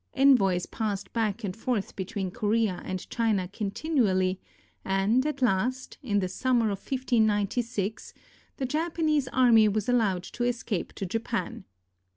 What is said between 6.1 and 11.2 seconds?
the summer of 1596, the Japanese army was allowed to escape to